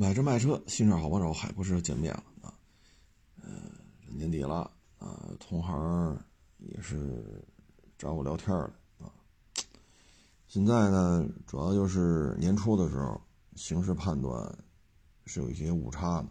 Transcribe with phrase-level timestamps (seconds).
[0.00, 2.54] 买车卖车，新车好帮手，海博士见面了啊。
[3.42, 3.50] 呃，
[4.08, 6.18] 年底了啊，同行
[6.56, 7.46] 也是
[7.98, 9.12] 找我聊天了啊。
[10.46, 13.20] 现在呢，主要就是年初的时候，
[13.56, 14.58] 形势判断
[15.26, 16.28] 是有一些误差的。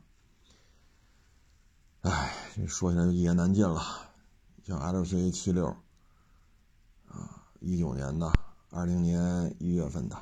[2.10, 3.84] 哎，这说起来就一言难尽了。
[4.64, 5.68] 像 LCA 七六
[7.06, 8.32] 啊，一九年的，
[8.72, 10.20] 二零年一月份的，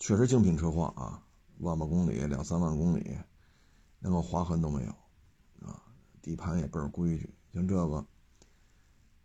[0.00, 1.22] 确实精品车况啊。
[1.62, 3.16] 万把公里，两三万公里，
[4.00, 4.90] 连个划痕都没有，
[5.66, 5.80] 啊，
[6.20, 7.32] 底盘也倍儿规矩。
[7.54, 8.04] 像这个，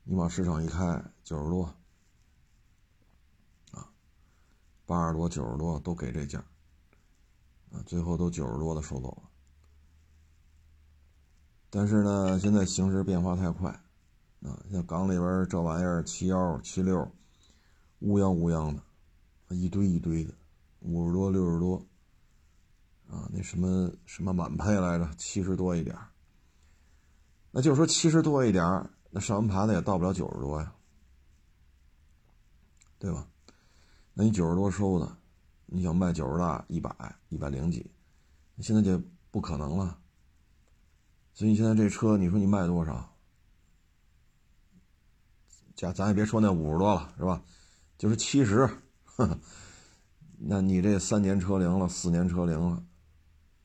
[0.03, 1.63] 你往市场一开，九十多，
[3.71, 3.89] 啊，
[4.85, 6.37] 八十多、九十多都给这价，
[7.71, 9.29] 啊，最后都九十多的收走了。
[11.71, 13.71] 但是呢，现在形势变化太快，
[14.43, 17.11] 啊，像港里边这玩意儿七幺、七六，
[17.99, 20.33] 乌泱乌泱的，一堆一堆的，
[20.81, 21.83] 五十多、六十多。
[23.09, 25.09] 啊，那什么什么满配来着？
[25.17, 25.97] 七十多一点
[27.51, 28.63] 那就是说七十多一点
[29.09, 30.73] 那上完牌的也到不了九十多呀，
[32.99, 33.27] 对吧？
[34.13, 35.17] 那你九十多收的，
[35.65, 36.93] 你想卖九十大一百
[37.29, 37.89] 一百零几，
[38.59, 39.97] 现在就不可能了。
[41.33, 43.15] 所以你现在这车，你说你卖多少？
[45.75, 47.41] 加咱也别说那五十多了，是吧？
[47.97, 48.69] 就是七十，
[50.37, 52.83] 那你这三年车龄了，四年车龄了。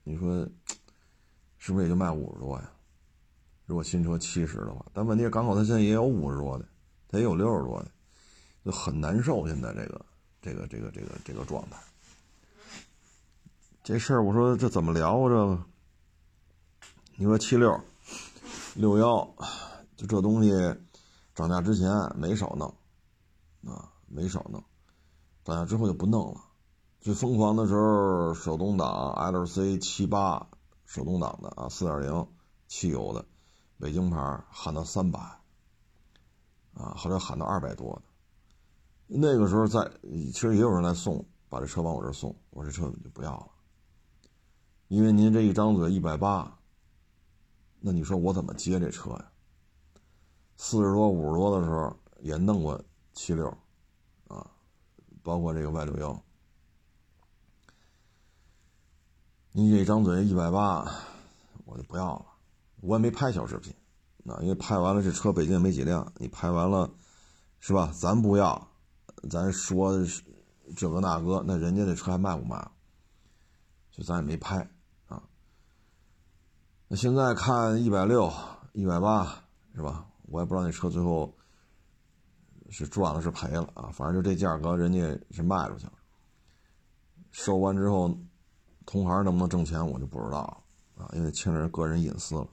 [0.04, 0.46] 你说，
[1.58, 2.70] 是不是也就卖五十多呀？
[3.66, 6.68] 如果新车七十的话，但问题是港口它现在也有五十多的，
[7.08, 7.90] 它也有六十多的，
[8.64, 9.46] 就很难受。
[9.46, 10.04] 现在这个
[10.42, 11.76] 这个这个这个这个状态，
[13.84, 15.28] 这事儿我说这怎么聊？
[15.28, 15.64] 这个，
[17.14, 17.80] 你说七六
[18.74, 19.34] 六幺，
[19.96, 20.50] 就这东西
[21.34, 22.68] 涨价之前没少弄
[23.72, 24.62] 啊，没少弄，
[25.44, 26.40] 涨价之后就不弄了。
[27.02, 30.46] 最疯狂的时候，手动挡 LC 七八，
[30.86, 32.28] 手动挡的啊，四点零
[32.68, 33.26] 汽油的，
[33.76, 35.18] 北京牌喊到三百，
[36.74, 38.02] 啊，后来喊到二百多的。
[39.08, 39.90] 那个时候在，
[40.32, 43.48] 其实也有人来送，把这车往我这送，我这车就不要了，
[44.86, 46.56] 因为您这一张嘴一百八，
[47.80, 49.32] 那你说我怎么接这车呀？
[50.56, 52.80] 四十多五十多的时候也弄过
[53.12, 53.48] 七六，
[54.28, 54.48] 啊，
[55.24, 56.22] 包括这个 Y 六幺。
[59.54, 60.90] 你这张嘴一百八，
[61.66, 62.24] 我就不要了。
[62.80, 63.70] 我也没拍小视频，
[64.22, 66.90] 那因为拍完了这车北京也没几辆，你拍完了，
[67.60, 67.92] 是吧？
[67.94, 68.66] 咱不要，
[69.28, 69.92] 咱说
[70.74, 72.66] 这个那个，那人家那车还卖不卖？
[73.90, 74.66] 就咱也没拍
[75.06, 75.22] 啊。
[76.88, 78.32] 那现在看一百六、
[78.72, 80.06] 一百八，是吧？
[80.28, 81.36] 我也不知道那车最后
[82.70, 83.90] 是赚了是赔了啊。
[83.92, 85.92] 反正就这价格，人家是卖出去了，
[87.30, 88.16] 收完之后。
[88.86, 90.42] 同行能不能挣钱，我就不知道
[90.96, 92.48] 了啊，因为牵扯个人隐私了。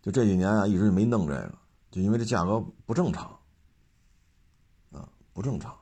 [0.00, 1.58] 就这几年啊，一直没弄这个，
[1.90, 3.24] 就因为这价格不正常
[4.92, 5.72] 啊，不正常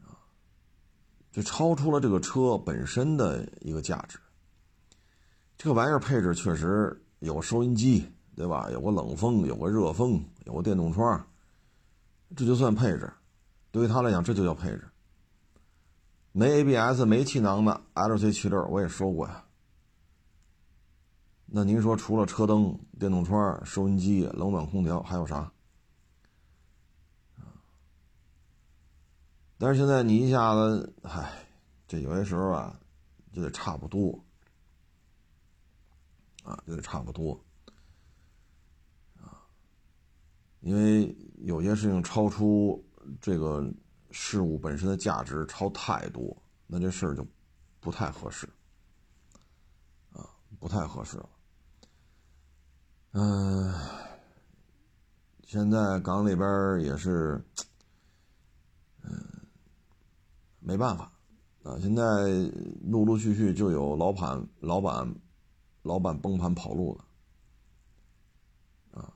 [0.00, 0.16] 啊，
[1.30, 4.18] 就超出了这个车本身的一个价值。
[5.58, 8.68] 这个玩意儿配置确实有收音机，对吧？
[8.70, 11.24] 有个冷风，有个热风，有个电动窗，
[12.34, 13.12] 这就算配置。
[13.70, 14.88] 对于他来讲，这就叫配置。
[16.34, 19.44] 没 ABS、没气囊的 LC 七六，我也说过呀。
[21.44, 25.52] 那您说除了车灯、电动窗、收音机、冷暖空调，还有啥？
[29.58, 31.46] 但是现在你一下子，唉，
[31.86, 32.80] 这有些时候啊，
[33.30, 34.18] 就得差不多，
[36.42, 37.38] 啊，就得差不多，
[39.20, 39.44] 啊，
[40.60, 42.82] 因为有些事情超出
[43.20, 43.70] 这个。
[44.12, 46.36] 事物本身的价值超太多，
[46.66, 47.26] 那这事儿就
[47.80, 48.46] 不太合适
[50.12, 50.28] 啊，
[50.60, 51.28] 不太合适了。
[53.12, 53.74] 嗯，
[55.44, 57.42] 现在港里边也是，
[59.02, 59.10] 嗯，
[60.60, 61.10] 没办法
[61.62, 61.78] 啊。
[61.80, 62.02] 现在
[62.82, 65.14] 陆陆续续就有老板、老板、
[65.82, 66.96] 老板崩盘跑路
[68.92, 69.12] 的啊。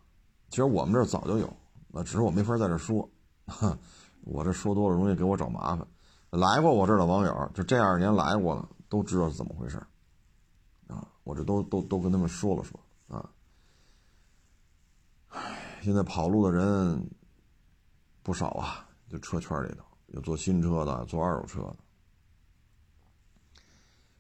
[0.49, 1.57] 其实我们这儿早就有，
[1.89, 3.09] 那只是我没法在这说。
[3.47, 3.79] 哈
[4.27, 5.87] 我这说多了容易给我找麻烦，
[6.31, 9.79] 来过我这儿的网友，就这二年来过了，都知道是怎么回事
[10.89, 11.07] 啊！
[11.23, 13.31] 我这都都都跟他们说了说啊。
[15.29, 17.09] 唉，现在跑路的人
[18.25, 21.77] 不少啊，就车圈里头有做新车的，做二手车的。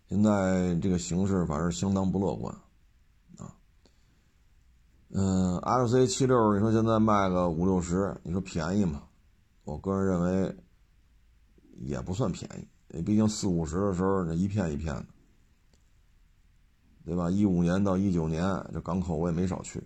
[0.08, 2.54] 现在这个形势反正相当不乐观
[3.38, 3.52] 啊。
[5.08, 9.02] 嗯，L C 七六，你说现在卖个五六十，你说便宜吗？
[9.66, 10.56] 我个人认为
[11.80, 12.48] 也不算便
[12.88, 15.06] 宜，毕竟四五十的时候，那一片一片的，
[17.04, 17.28] 对吧？
[17.28, 19.84] 一五年到一九年，这港口我也没少去，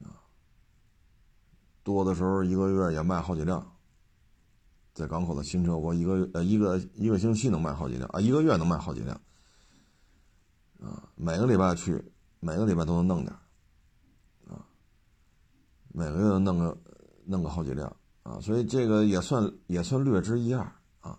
[0.00, 0.16] 啊，
[1.82, 3.76] 多的时候一个月也卖好几辆，
[4.94, 9.20] 在港口的新车，我一个呃一个一个星期能卖好几辆啊，一个月能卖好几辆，
[10.80, 12.02] 啊，每个礼拜去，
[12.40, 13.36] 每个礼拜都能弄点，
[15.88, 16.78] 每个月能弄个
[17.26, 17.94] 弄个好几辆。
[18.26, 20.60] 啊，所以这个也算也算略知一二
[20.98, 21.16] 啊。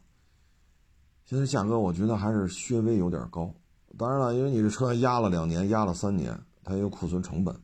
[1.23, 3.49] 现在价格我觉得还是稍微有点高，
[3.97, 7.57] 当然了，因为你这车压了两年，压了三年，它也有库存成本、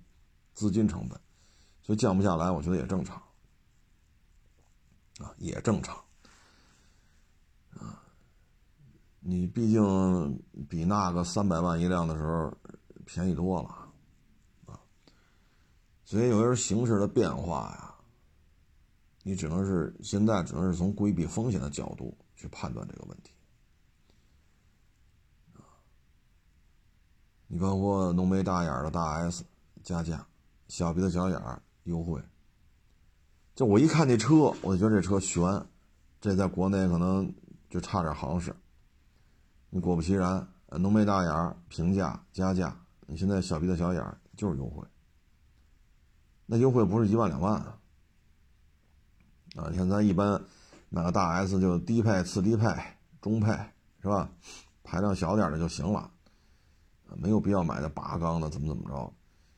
[0.53, 1.19] 资金成本，
[1.81, 3.21] 所以降不下来，我觉得也正常
[5.19, 5.93] 啊，也正常
[7.71, 8.01] 啊。
[9.19, 12.53] 你毕竟比那个三百万一辆的时候
[13.05, 13.69] 便宜多了
[14.67, 14.79] 啊，
[16.05, 17.89] 所以有时候形势的变化呀。
[19.23, 23.31] 你只能是现在只能是从规避风险的角度去判断这个问题，
[27.47, 29.45] 你包括浓眉大眼的大 S
[29.81, 30.27] 加价，
[30.67, 31.41] 小鼻子小眼
[31.83, 32.21] 优惠。
[33.55, 35.65] 就我一看这车，我就觉得这车悬，
[36.19, 37.33] 这在国内可能
[37.69, 38.53] 就差点行势。
[39.69, 42.77] 你果不其然，浓眉大眼平价加价，
[43.07, 44.85] 你现在小鼻子小眼就是优惠。
[46.45, 47.79] 那优惠不是一万两万啊。
[49.55, 50.41] 啊，你看咱一般
[50.89, 52.67] 买个大 S 就低配、次低配、
[53.21, 53.51] 中配，
[54.01, 54.29] 是吧？
[54.83, 56.09] 排量小点的就行了，
[57.15, 59.13] 没有必要买的八缸的，怎么怎么着？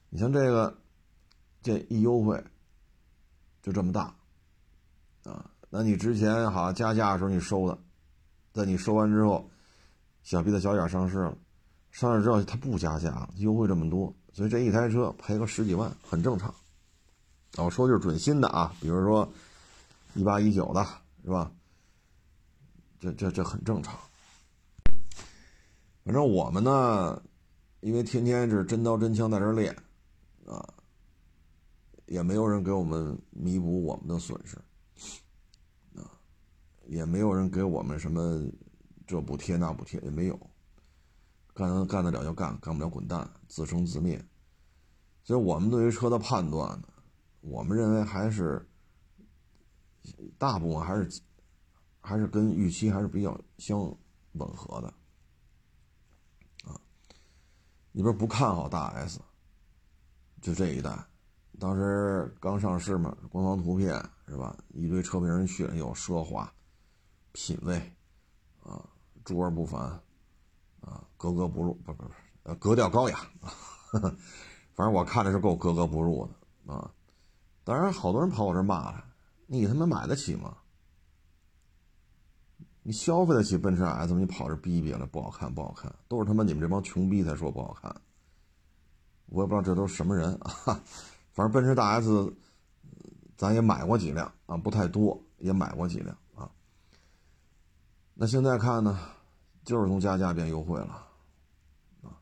[0.09, 0.77] 你像这个，
[1.61, 2.43] 这一优惠
[3.61, 4.13] 就这么大，
[5.23, 7.77] 啊，那你之前好像加价的时候你收的，
[8.53, 9.49] 在你收完之后，
[10.23, 11.37] 小鼻子小眼上市了，
[11.91, 16.53] 上市之后它不加价，优惠这么多，所以这一台车赔个十几万很正常。
[17.57, 19.31] 我说的是准新的啊，比如说。
[20.15, 20.83] 一八一九的
[21.23, 21.51] 是吧？
[22.99, 23.93] 这这这很正常。
[26.03, 27.21] 反正我们呢，
[27.81, 29.75] 因为天天是真刀真枪在这练，
[30.45, 30.73] 啊，
[32.05, 34.55] 也没有人给我们弥补我们的损失，
[35.99, 36.09] 啊，
[36.85, 38.41] 也没有人给我们什么
[39.05, 40.39] 这补贴那补贴也没有，
[41.53, 44.23] 干干得了就干，干不了滚蛋，自生自灭。
[45.23, 46.87] 所以我们对于车的判断呢，
[47.41, 48.65] 我们认为还是。
[50.37, 51.21] 大部分还是
[52.01, 53.79] 还是跟预期还是比较相
[54.33, 54.87] 吻合的
[56.69, 56.79] 啊。
[57.91, 59.19] 你不是不看好大 S，
[60.41, 60.97] 就这一代，
[61.59, 63.93] 当时刚上市嘛，官方图片
[64.27, 64.57] 是吧？
[64.73, 66.51] 一堆车评人去了，有奢华、
[67.31, 67.95] 品味
[68.63, 68.87] 啊，
[69.23, 69.81] 卓而不凡
[70.81, 72.11] 啊，格格不入，不不不，
[72.43, 73.53] 呃，格调高雅啊。
[74.75, 76.93] 反正我看着是够格格不入的啊。
[77.63, 79.05] 当然，好多人跑我这骂了。
[79.47, 80.57] 你他妈买得起吗？
[82.87, 84.19] 你消费得起奔驰 S 吗？
[84.19, 87.95] 你跑这逼逼了，不好看，不好看，都是他妈你们这帮穷逼才说不好看。
[89.25, 90.79] 我也不知道这都是什么人啊。
[91.33, 92.33] 反正奔驰大 S，
[93.35, 96.49] 咱也买过几辆啊，不太多，也买过几辆啊。
[98.13, 98.99] 那现在看呢，
[99.63, 101.07] 就是从加价变优惠了
[102.03, 102.21] 啊。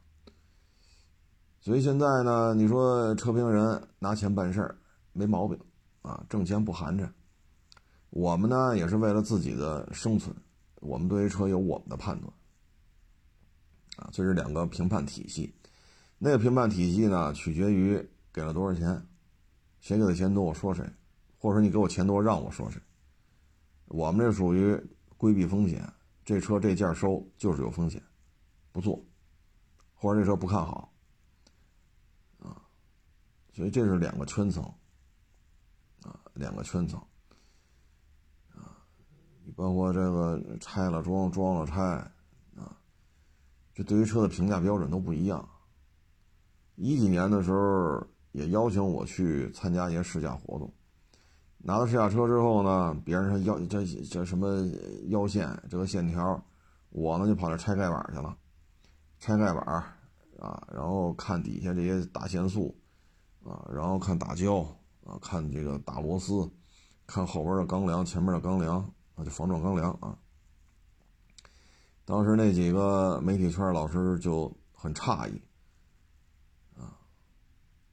[1.59, 4.77] 所以现在呢，你说车评人拿钱办事儿，
[5.11, 5.59] 没毛病。
[6.03, 7.09] 啊，挣钱不寒碜。
[8.11, 10.35] 我们呢也是为了自己的生存，
[10.75, 12.31] 我们对于车有我们的判断。
[13.95, 15.51] 啊，这是两个评判体系。
[16.19, 19.07] 那个评判体系呢，取决于给了多少钱，
[19.79, 20.87] 谁给的钱多我说谁，
[21.37, 22.81] 或者说你给我钱多让我说谁。
[23.87, 24.79] 我们这属于
[25.17, 25.91] 规避风险，
[26.23, 28.01] 这车这件收就是有风险，
[28.71, 29.03] 不做，
[29.93, 30.93] 或者这车不看好。
[32.39, 32.61] 啊，
[33.53, 34.63] 所以这是两个圈层。
[36.33, 36.99] 两个圈层，
[38.55, 38.77] 啊，
[39.45, 41.81] 你包括这个拆了装，装了拆，
[42.55, 42.75] 啊，
[43.73, 45.47] 这对于车的评价标准都不一样。
[46.75, 50.73] 一几年的时候也邀请我去参加一些试驾活动，
[51.59, 54.67] 拿到试驾车之后呢，别人说腰这这什么
[55.09, 56.43] 腰线这个线条，
[56.89, 58.35] 我呢就跑那拆盖板去了，
[59.19, 59.63] 拆盖板
[60.39, 62.75] 啊，然后看底下这些大限速，
[63.43, 64.65] 啊，然后看打胶。
[65.05, 66.49] 啊，看这个打螺丝，
[67.05, 68.79] 看后边的钢梁，前面的钢梁，
[69.15, 70.17] 啊，就防撞钢梁啊。
[72.05, 75.41] 当时那几个媒体圈老师就很诧异，
[76.77, 76.99] 啊，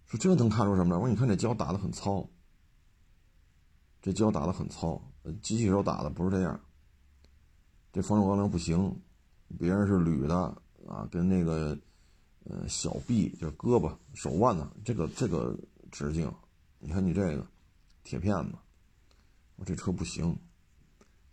[0.06, 0.96] 说这能看出什么来？
[0.96, 2.28] 我说你看这胶打的很糙，
[4.02, 5.00] 这胶打的很糙，
[5.42, 6.60] 机器手打的不是这样。
[7.92, 9.00] 这防撞钢梁不行，
[9.58, 10.36] 别人是铝的
[10.86, 11.76] 啊，跟那个
[12.44, 15.58] 呃小臂就是胳膊、手腕呢，这个这个
[15.90, 16.32] 直径。
[16.80, 17.46] 你看你这个
[18.02, 18.54] 铁片子，
[19.56, 20.36] 我这车不行，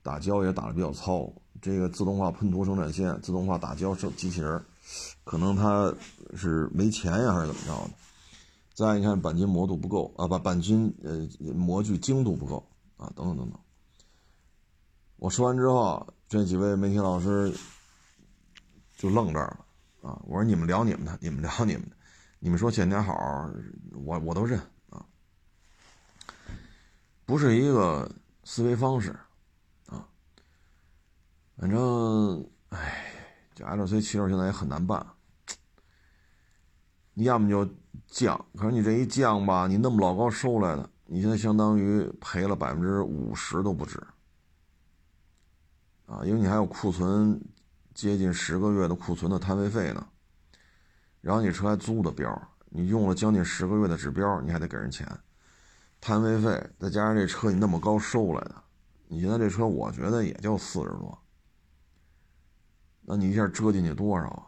[0.04, 1.34] 打胶也打的比较糙。
[1.62, 4.63] 这个自动化喷涂生产线、自动化打胶机机器人，
[5.24, 5.92] 可能它
[6.36, 7.94] 是没钱呀，还是怎么着的？
[8.74, 12.63] 再你看钣金磨度不够啊，把钣金呃模具精度不够
[12.98, 13.60] 啊，等等等等。
[15.16, 17.51] 我说完之后，这几位媒体老师
[18.98, 20.22] 就愣这儿了啊！
[20.27, 21.96] 我说你们聊你们的，你们聊你们的，
[22.38, 23.16] 你们说欠点好，
[24.06, 24.62] 我我都认，
[27.27, 28.12] 不是一个
[28.43, 29.15] 思维方式
[29.86, 30.03] 啊。
[31.57, 33.13] 反正哎，
[33.53, 35.05] 这 L C 七六现在也很难办，
[37.13, 37.69] 你要么就。
[38.10, 44.01] 降，可是你这一降吧，你那么老高收来的，你现在相当于赔了百分之五十都不止，
[46.05, 47.38] 啊，因为你还有库存
[47.93, 50.07] 接近十个月的库存的摊位费呢，
[51.19, 55.05] 然后你车还租的标，你用了将近十个月的指标，你还得给人钱，
[56.00, 58.56] 摊位费再加上这车你那么高收来的，
[59.08, 61.18] 你现在这车我觉得也就四十多，
[63.01, 64.44] 那你一下折进去多少啊？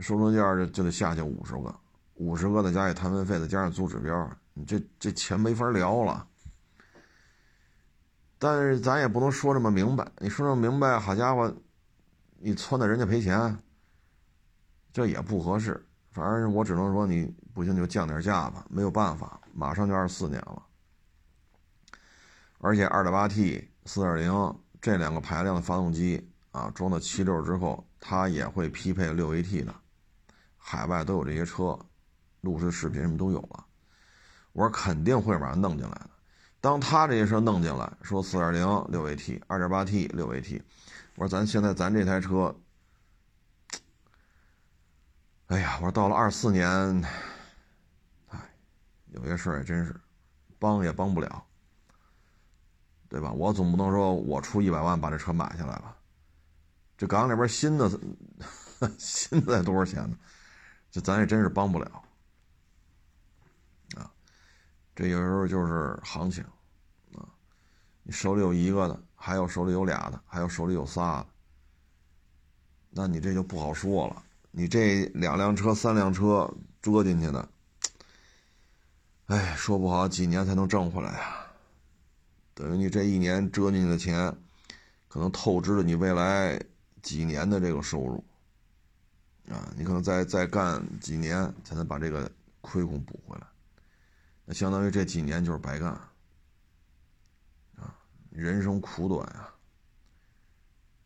[0.00, 1.74] 收车价就就得下去五十个。
[2.14, 6.26] 五十个再加一摊位费，再加上租指标，你这这钱没法聊了。
[8.38, 11.52] 但是咱也不能说这么明白，你说这么明白，好家伙，
[12.38, 13.58] 你撺掇人家赔钱，
[14.92, 15.84] 这也不合适。
[16.18, 20.62] 反正我只能说，你不行就降点价吧，没有办法，马上就二四年了，
[22.58, 29.74] 而且二点八 T、四点零这两个排量的发动机啊，装到七六之后，它也会匹配六 AT 的，
[30.56, 31.78] 海外都有这些车。
[32.42, 33.64] 录制视频什么都有了，
[34.52, 36.08] 我说肯定会把它弄进来的。
[36.60, 40.62] 当他这些车弄进来，说四点零六 AT、二点八 T 六 AT，
[41.16, 42.54] 我说咱现在咱这台车，
[45.48, 46.68] 哎呀，我说到了二四年，
[48.28, 48.38] 哎，
[49.06, 49.98] 有些事儿也真是
[50.58, 51.42] 帮也帮不了，
[53.08, 53.32] 对吧？
[53.32, 55.96] 我总不能说我出一百万把这车买下来吧？
[56.98, 57.90] 这港里边新的
[58.98, 60.18] 新的多少钱呢？
[60.90, 62.04] 这咱也真是帮不了。
[63.96, 64.12] 啊
[64.94, 66.44] 这有时候就是行情，
[67.14, 67.24] 啊，
[68.02, 71.26] 你手里有一个的，还有手里有俩的，还有手里有仨的，
[72.90, 74.22] 那你这就不好说了。
[74.50, 77.48] 你这两辆车、三辆车折进去的，
[79.26, 81.46] 哎，说不好几年才能挣回来呀。
[82.54, 84.36] 等于你这一年折进去的钱，
[85.06, 86.60] 可能透支了你未来
[87.02, 88.24] 几年的这个收入，
[89.48, 92.28] 啊，你可能再再干几年才能把这个
[92.60, 93.46] 亏空补回来。
[94.44, 95.90] 那相当于这几年就是白干，
[97.76, 97.94] 啊，
[98.30, 99.54] 人生苦短啊，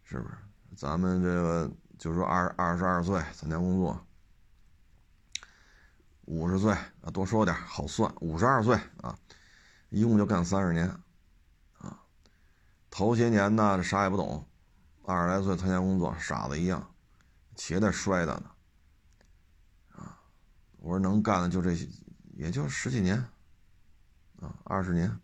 [0.05, 0.35] 是不是？
[0.75, 1.71] 咱们这个
[2.03, 4.05] 就是说二二十二岁参加工作，
[6.25, 9.17] 五十岁啊，多说点好算，五十二岁啊，
[9.89, 10.89] 一共就干三十年，
[11.79, 12.03] 啊，
[12.91, 14.45] 头些年呢啥也不懂，
[15.05, 16.93] 二十来岁参加工作，傻子一样，
[17.55, 18.51] 且得摔的呢，
[19.95, 20.19] 啊，
[20.81, 21.89] 我说能干的就这些。
[22.35, 23.17] 也就十几年，
[24.41, 25.21] 啊，二十年，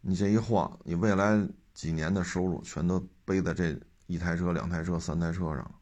[0.00, 5.74] 你这一晃，你未来几年的收入全都背在这一台车、两台车、三台车上，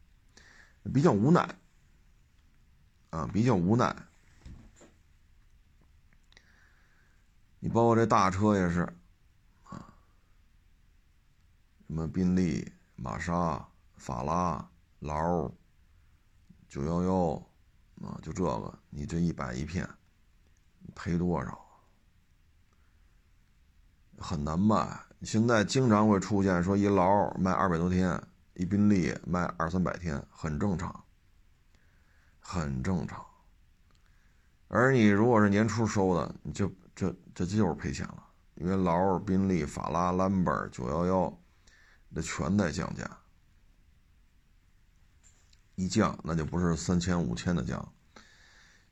[0.93, 1.47] 比较无奈，
[3.11, 3.95] 啊，比较无奈。
[7.59, 8.81] 你包括这大车也是，
[9.63, 9.93] 啊，
[11.87, 15.51] 什么宾利、玛莎、法拉、劳、
[16.67, 17.33] 九幺幺，
[18.07, 19.89] 啊，就这个，你这一百一片。
[20.93, 21.65] 赔多少？
[24.19, 24.77] 很难卖。
[25.25, 28.21] 现在经常会出现说一劳卖二百多天，
[28.53, 31.03] 一宾利卖二三百天，很正常，
[32.39, 33.25] 很正常。
[34.67, 41.37] 而你如果是年初收的，你就这这就是赔钱了，因为劳、宾利、法拉、兰博、九幺幺，
[42.13, 43.09] 这全在降价，
[45.73, 47.93] 一降那就不是三千五千的降。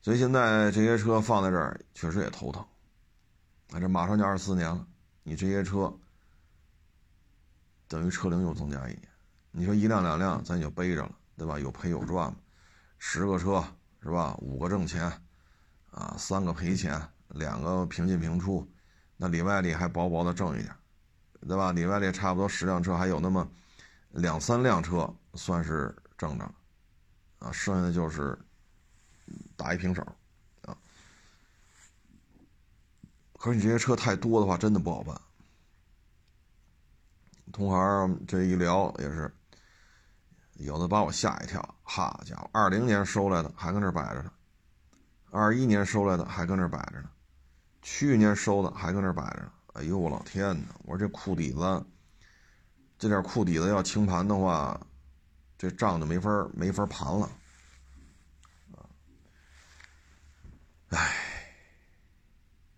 [0.02, 2.66] 所以现在这些车放在这儿，确实也头疼。
[3.72, 4.88] 啊，这马上就二四年了，
[5.22, 5.94] 你这些车
[7.94, 9.08] 等于车龄又增加一年。
[9.52, 11.60] 你说一辆两辆，咱就背着了，对吧？
[11.60, 12.36] 有赔有赚
[12.98, 13.64] 十个车
[14.02, 14.36] 是吧？
[14.40, 15.04] 五个挣钱，
[15.92, 18.68] 啊，三个赔钱，两个平进平出，
[19.16, 20.76] 那里外里还薄薄的挣一点，
[21.48, 21.72] 对吧？
[21.72, 23.48] 里外里差不多十辆车，还有那么
[24.10, 26.52] 两三辆车算是挣着，
[27.38, 28.36] 啊，剩下的就是。
[29.56, 30.06] 打一平手，
[30.64, 30.76] 啊！
[33.40, 35.20] 可是你这些车太多的话，真的不好办。
[37.54, 39.32] 同行这一聊也是，
[40.56, 41.76] 有的把我吓一跳。
[41.84, 44.32] 好家伙，二零年收来的还跟这摆着呢，
[45.30, 47.10] 二一年收来的还跟这摆着呢，
[47.84, 49.52] 去年收的还跟这摆着呢。
[49.74, 50.76] 哎呦我老天哪！
[50.84, 51.86] 我说这库底子
[52.98, 54.80] 这点库底子要清盘的话，
[55.56, 57.30] 这账就没法没法盘了。
[60.90, 61.14] 唉，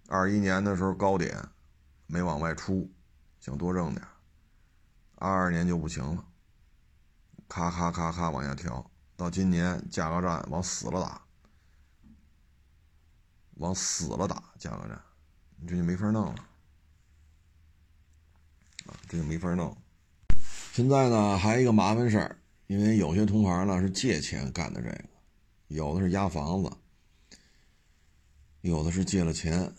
[0.10, 1.38] 二一年的时候高点
[2.08, 2.92] 没往外出，
[3.40, 4.06] 想多挣点。
[5.16, 6.26] 二二年就不行了，
[7.48, 11.22] 咔咔咔咔往下调，到今年价格战往死了打，
[13.56, 15.02] 往死了打价格战，
[15.68, 16.36] 这就没法弄了，
[18.88, 19.76] 啊，这就没法弄。
[20.74, 25.06] 现在呢，还有一个麻烦事儿，因为有些同行呢是借钱干的这个，
[25.68, 26.70] 有的是押房子，
[28.60, 29.74] 有的是借了钱。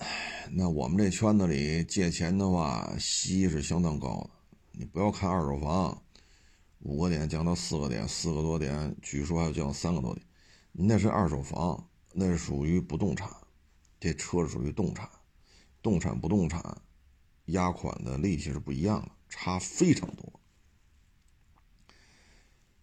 [0.50, 4.35] 那我们这圈子里借钱的话，息是相当高的。
[4.78, 6.02] 你不要看二手房，
[6.80, 10.26] 五个点降到四个点，四个多点，据说还要降三个多点。
[10.72, 13.26] 那是二手房，那是属于不动产，
[13.98, 15.08] 这车是属于动产，
[15.80, 16.82] 动产不动产，
[17.46, 20.40] 押款的利息是不一样的，差非常多。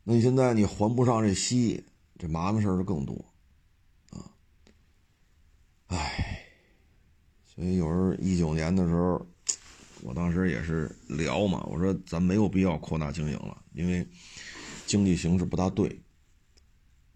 [0.03, 1.85] 那你现在你还不上这息，
[2.17, 3.23] 这麻烦事儿就更多，
[4.09, 4.33] 啊，
[5.89, 6.47] 唉，
[7.45, 9.27] 所以有时候一九年的时候。
[10.03, 14.05] 我当时也是聊嘛，我说咱没有必要扩大经营了，因为
[14.86, 15.98] 经济形势不大对。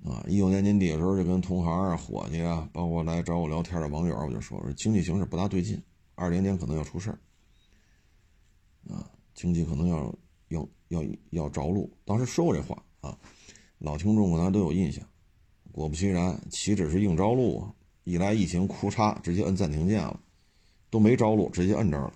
[0.06, 5.82] 啊，一九年年底的时候就跟同行啊、伙计啊，包括来找我聊天的网友，我就说说经济形势不大对劲，
[6.15, 7.20] 二零年可能要出事儿。
[8.89, 10.15] 啊，经济可能要
[10.48, 11.91] 要要要着陆。
[12.06, 13.17] 当时说过这话啊，
[13.79, 15.03] 老听众可能都有印象。
[15.74, 17.74] 果不其然，岂止是硬着陆啊！
[18.03, 20.17] 一来疫情，库嚓，直接摁暂停键了，
[20.89, 22.13] 都没着陆，直接摁这儿了。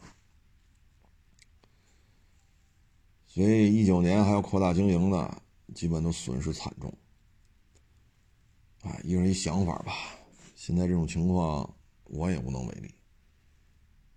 [3.33, 5.41] 所以一九年还要扩大经营的，
[5.73, 6.93] 基本都损失惨重。
[8.81, 9.93] 哎，一人一想法吧。
[10.53, 11.73] 现在这种情况，
[12.03, 12.93] 我也无能为力，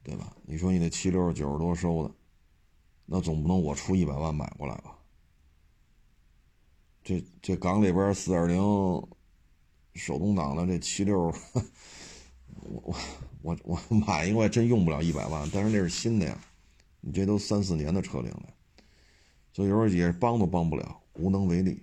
[0.02, 0.37] 对吧？
[0.44, 2.12] 你说你那七六九十多收的，
[3.06, 4.99] 那总不能我出一百万买过来吧？
[7.04, 8.56] 这这港里边四点零
[9.94, 11.33] 手动挡的这七六，
[12.64, 12.94] 我
[13.42, 15.48] 我我我买一个，还真用不了一百万。
[15.53, 16.37] 但是那是新的呀，
[17.00, 18.48] 你这都三四年的车龄了。
[19.54, 21.80] 所以有时候也帮都帮不了，无能为力，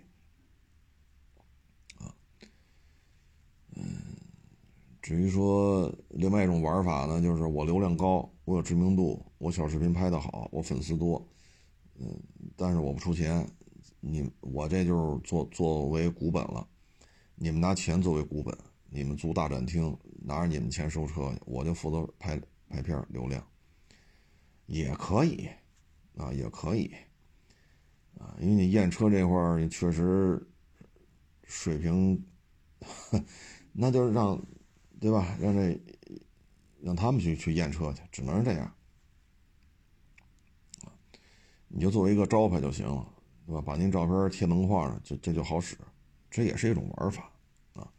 [1.98, 2.14] 啊，
[3.78, 3.84] 嗯，
[5.02, 11.26] 至于说另外一种玩法呢，就是我流量高，我有知名度，我小视频拍的好，我粉丝多，
[11.98, 12.14] 嗯，
[12.58, 13.50] 但是我不出钱，
[14.02, 16.68] 你我这就是作作为股本了，
[17.36, 18.54] 你们拿钱作为股本，
[18.90, 23.42] 你们租大展厅，拿着你们钱收车，我就负责拍拍片流量，
[24.66, 25.48] 也可以，
[26.18, 26.92] 啊，也可以。
[28.22, 30.40] 啊，因为你验车这块儿，你确实
[31.44, 32.24] 水平，
[33.74, 34.40] 那就是让，
[35.00, 35.36] 对吧？
[35.42, 35.82] 让这
[36.80, 38.72] 让他们去去验车去，只能是这样。
[41.68, 43.08] 你就作为一个招牌就行了，
[43.48, 43.62] 对吧？
[43.62, 45.76] 把您照片贴门框上，这这就好使，
[46.30, 47.32] 这也是一种玩法
[47.74, 47.92] 啊。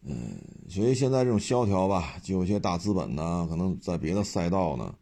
[0.00, 0.36] 嗯，
[0.68, 4.96] 所以现在这种萧条吧，就有些大资本呢，可能在别的赛道呢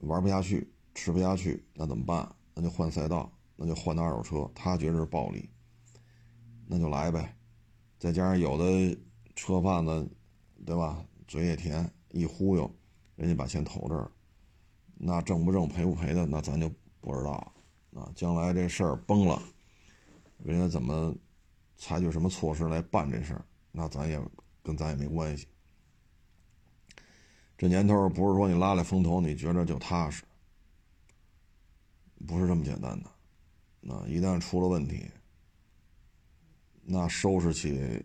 [0.00, 0.73] 玩不下去。
[0.94, 2.28] 吃不下去，那怎么办？
[2.54, 4.50] 那就换赛道，那就换的二手车。
[4.54, 5.50] 他觉得是暴利，
[6.66, 7.36] 那就来呗。
[7.98, 8.96] 再加上有的
[9.34, 10.08] 车贩子，
[10.64, 11.04] 对吧？
[11.26, 12.70] 嘴也甜，一忽悠，
[13.16, 14.10] 人家把钱投这儿，
[14.94, 17.30] 那挣不挣、赔不赔的，那咱就不知道
[17.94, 18.12] 啊。
[18.14, 19.42] 将来这事儿崩了，
[20.38, 21.14] 人家怎么
[21.76, 24.20] 采取什么措施来办这事儿，那咱也
[24.62, 25.48] 跟咱也没关系。
[27.56, 30.22] 这年头不是说你拉来风投，你觉着就踏实。
[32.26, 33.10] 不是这么简单的，
[33.80, 35.10] 那一旦出了问题，
[36.82, 38.04] 那收拾起，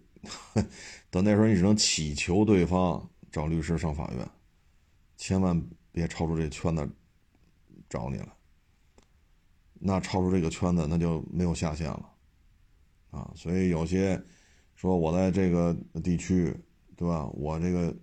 [1.10, 4.30] 等那时候你只能祈求对方找律师上法院，
[5.16, 6.90] 千万别超出这圈子
[7.90, 8.36] 找你了。
[9.82, 12.10] 那超出这个圈子，那就没有下限了，
[13.12, 14.22] 啊，所以有些
[14.76, 16.54] 说我在这个地区，
[16.98, 17.26] 对吧？
[17.28, 17.96] 我这个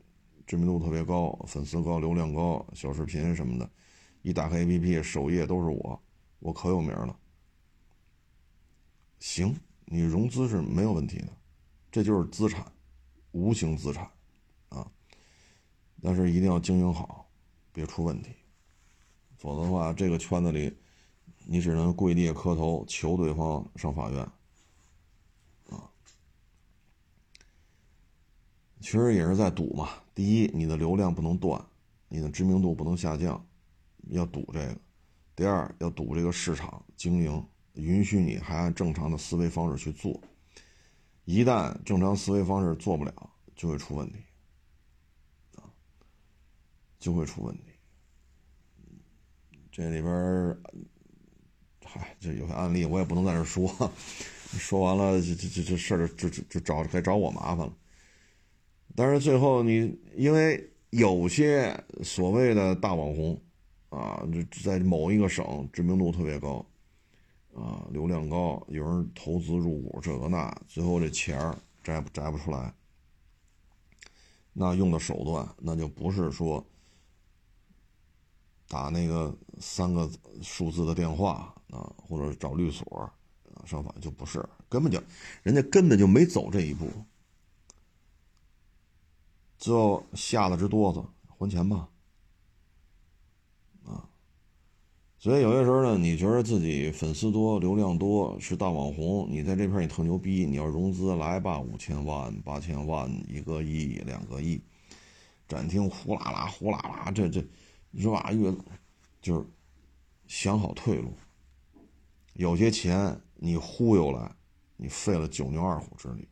[0.47, 3.71] 知名度特别高，粉丝高，流量高，小视频什么的，
[4.23, 6.03] 一打开 APP，首页都是我。
[6.39, 7.19] 我可有名了，
[9.19, 11.29] 行，你融资是没有问题的，
[11.91, 12.71] 这就是资产，
[13.33, 14.09] 无形资产，
[14.69, 14.87] 啊，
[16.03, 17.29] 但是一定要经营好，
[17.73, 18.31] 别出问题，
[19.39, 20.77] 否则的话，这个圈子里，
[21.47, 24.23] 你只能跪地磕头求对方上法院，
[25.71, 25.91] 啊，
[28.81, 29.89] 其实也是在赌嘛。
[30.15, 31.63] 第一，你的流量不能断，
[32.09, 33.45] 你的知名度不能下降，
[34.11, 34.79] 要赌这个。
[35.37, 40.19] 第二，要赌这个市场经营允许你还按正常的思维方式去做，
[41.27, 43.13] 一旦正常思维方式做不了，
[43.55, 44.19] 就会出问题，
[45.57, 45.69] 啊，
[46.99, 47.65] 就会出问题。
[49.71, 50.57] 这里边
[51.85, 53.69] 嗨，这有些案例我也不能在这说，
[54.53, 57.77] 说完了这这这这事儿就就就找该找我麻烦了。
[58.95, 63.39] 但是最后你因为有些所谓的大网红
[63.97, 66.65] 啊，这在某一个省知名度特别高
[67.55, 72.75] 啊，流量高，有人投资入股这个那，最后这钱儿摘不摘不出来，
[74.53, 76.65] 那用的手段那就不是说
[78.69, 80.11] 打那个三个
[80.43, 81.53] 数字的电话。
[81.69, 83.13] 啊，或者找律所啊，
[83.67, 85.03] 上法就不是，根本就，
[85.43, 86.89] 人家根本就没走这一步，
[89.59, 91.05] 最后吓得直哆嗦，
[91.37, 91.89] 还钱吧，
[93.85, 94.09] 啊，
[95.27, 104.61] 所以有些时候呢，你觉得自己粉丝多、流量多是大网红，你在这片你特牛逼，你要融资来吧，五千万、八千万、一个亿、两个亿，
[105.49, 107.45] 展厅呼啦啦、呼啦啦，这这，
[107.99, 108.31] 是吧？
[108.31, 108.55] 越
[109.21, 109.45] 就是
[110.29, 111.13] 想好退路。
[112.35, 114.31] 有些钱你忽悠来，
[114.77, 116.29] 你费了九牛二虎之力，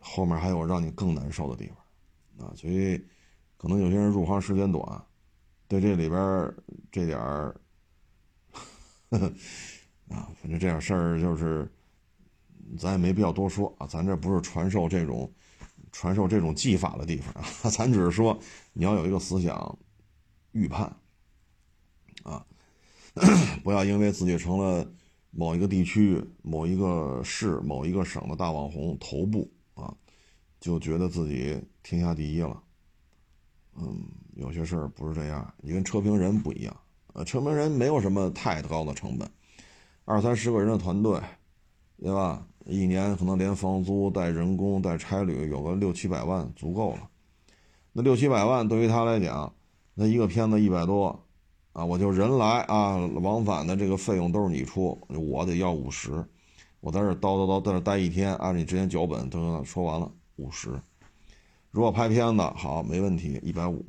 [0.00, 1.70] 后面还有让你更难受的地
[2.36, 3.00] 方，啊，所以
[3.56, 5.04] 可能有些人入行时间短，
[5.72, 6.54] 对这里边
[6.90, 7.58] 这点儿，
[9.08, 11.66] 啊，反正这点事儿就是，
[12.78, 15.32] 咱也没必要多说啊，咱这不是传授这种
[15.90, 18.38] 传授这种技法的地方啊， 咱只是说
[18.74, 19.78] 你要有一个思想
[20.50, 20.94] 预判，
[22.22, 22.44] 啊。
[23.64, 24.86] 不要因为自己成了
[25.30, 29.96] 某一个地区、某一个市、某一个省的大网红头部啊，
[30.60, 32.62] 就觉得自己天下第一了。
[33.76, 34.02] 嗯，
[34.34, 35.52] 有些事儿不是这样。
[35.58, 36.76] 你跟车评人不一样，
[37.14, 39.28] 呃，车评人没有什么太高的成本，
[40.04, 41.20] 二三十个人的团队，
[42.00, 42.46] 对吧？
[42.66, 47.08] 一年可能连房租带人工带差旅有个六七百万足够了。
[47.92, 49.52] 那六七百万对于他来讲，
[49.94, 51.18] 那一个片子一百多。
[51.72, 56.22] 啊，我就人来啊，往返的这个费用都是你出，我得要五十。
[56.80, 60.68] 我在这叨叨叨在这待一天，按你之前脚本都说完了五十。
[61.72, 63.82] 如果拍片子好，没问题，一百五。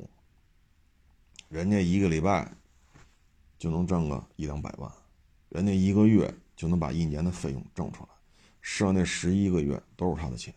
[1.50, 2.50] 人家一个礼拜
[3.58, 4.90] 就能挣个一两百万，
[5.50, 8.08] 人家一个月就能把一年的费用挣出来，
[8.62, 10.52] 剩下那十一个月都是他的钱，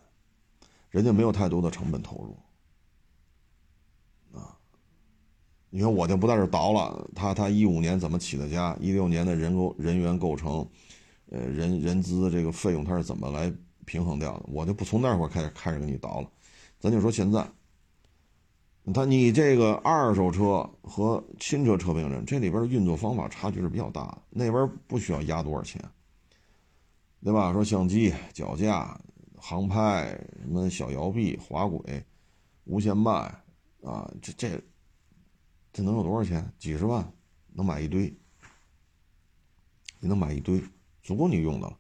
[0.90, 4.40] 人家没有太多的成本投入。
[4.40, 4.58] 啊
[5.70, 8.76] 你说我就不在这倒了，他他一五年怎么起的家？
[8.80, 10.66] 一六年的人构人员构成，
[11.30, 13.54] 呃人人资这个费用他是怎么来
[13.86, 14.46] 平衡掉的？
[14.48, 16.32] 我就不从那会儿开始开始给你倒了，
[16.80, 17.50] 咱就说现在，
[18.94, 25.84] 他你这个二手车和新车车评人这里边的运作方法差距是比较大的，那边不需要压多少钱，
[27.24, 27.52] 对吧？
[27.52, 29.00] 说相机、脚架、
[29.36, 30.10] 航拍、
[30.42, 32.06] 什么小摇臂、滑轨、
[32.66, 33.12] 无线麦
[33.84, 34.62] 啊，这这。
[35.74, 36.52] 这能有多少钱？
[36.58, 37.14] 几十万，
[37.54, 38.12] 能买一堆。
[40.00, 40.64] 你能买一堆，
[41.04, 41.78] 足够你用的了。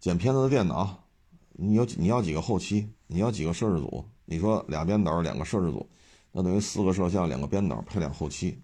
[0.00, 1.04] 剪片子的电脑，
[1.52, 2.88] 你有你要几个后期？
[3.06, 4.04] 你要几个摄制组？
[4.24, 5.88] 你说俩编导，两个摄制组，
[6.32, 8.62] 那等于四个摄像，两个编导配两后期，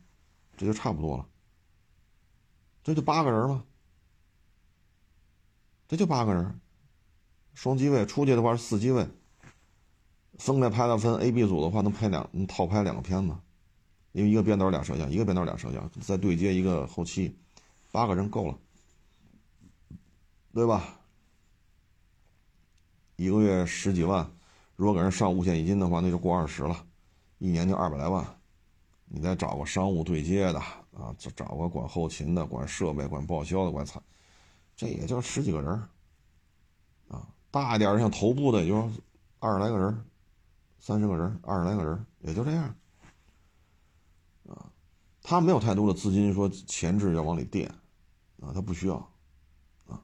[0.57, 1.26] 这就差不多了。
[2.83, 3.64] 这就八个人吗？
[5.87, 6.61] 这就八个人，
[7.53, 9.07] 双机位，出去的话是四机位。
[10.38, 13.37] 分开拍的分 A、B 组的话，能拍两，套拍两个片子。
[14.12, 17.37] 因为一个编导俩摄像，一个编导俩摄像，再对接一个后期，
[17.92, 18.59] 八个人够了，
[20.53, 21.00] 对吧？
[23.20, 24.26] 一个月十几万，
[24.76, 26.74] 如果给人上五险一金的话，那就过二十了，
[27.37, 28.24] 一年就二百来万。
[29.04, 34.00] 你再找个商务对接的啊，找找个管后勤的、管设备、管报销的、管财，
[34.74, 35.70] 这也就十几个人
[37.09, 37.28] 啊。
[37.50, 38.90] 大一点像头部的，也就
[39.38, 40.02] 二十来个人，
[40.78, 42.74] 三十个人，二十来个人，也就这样
[44.48, 44.64] 啊。
[45.20, 47.68] 他没有太多的资金，说前置要往里垫，
[48.40, 48.96] 啊，他不需要，
[49.88, 50.00] 啊，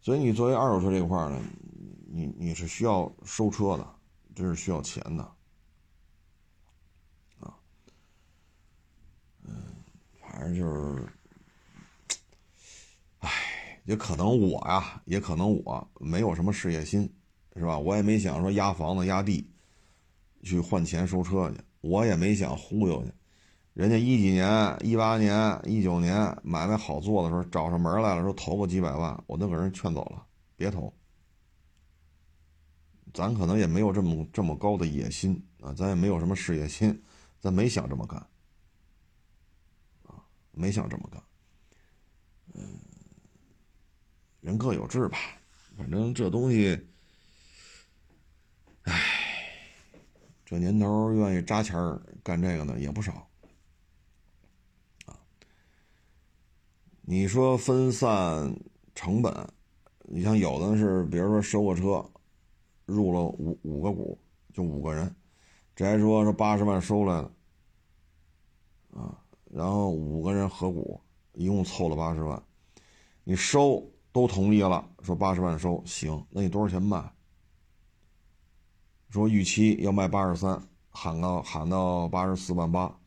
[0.00, 1.40] 所以你作为二手车这块呢，
[2.14, 3.94] 你你是需要收车的，
[4.34, 5.22] 这是需要钱的，
[7.40, 7.56] 啊，
[9.42, 9.54] 嗯，
[10.20, 11.08] 反正就是，
[13.20, 13.30] 唉，
[13.84, 17.10] 也可能我呀，也可能我没有什么事业心，
[17.56, 17.78] 是吧？
[17.78, 19.50] 我也没想说压房子压地，
[20.42, 23.10] 去换钱收车去，我也没想忽悠去。
[23.72, 30.92] 人家一几年、一八年、一九年买卖好做的时候，找上门来了，说投个几百万，我都给人劝走了，别投。
[33.12, 37.02] 咱可能也没有这么这么高的野心啊，咱也没有什么事业心，
[37.40, 38.18] 咱没想这么干，
[40.04, 41.22] 啊，没想这么干。
[42.54, 42.78] 嗯，
[44.40, 45.18] 人各有志吧，
[45.76, 46.78] 反正这东西，
[48.82, 49.00] 唉，
[50.44, 51.76] 这年头愿意扎钱
[52.22, 53.28] 干这个的也不少。
[57.04, 58.54] 你说分散
[58.94, 59.34] 成本，
[60.02, 62.11] 你像有的是，比如说收个车，
[62.86, 64.18] 入了五五个股，
[64.52, 65.14] 就五个人，
[65.74, 67.32] 这还说是八十万收来的，
[68.90, 69.18] 啊，
[69.50, 71.00] 然后五个人合股，
[71.32, 72.42] 一共凑了八十万，
[73.24, 77.12] 你收都同意了，说八十万收行，那你多少钱卖？
[79.10, 82.98] 说预期要卖八十三，喊到喊到八十四万八，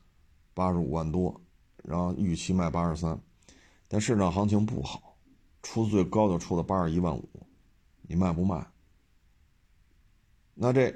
[0.54, 1.42] 八十五万多，
[1.84, 3.20] 然后预期卖八十三。
[3.88, 5.18] 但市场行情不好，
[5.62, 7.28] 出最高就出了八十一万五，
[8.04, 8.66] 你卖不卖？
[10.56, 10.92] 那这